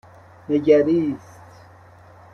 نگریست 0.49 1.39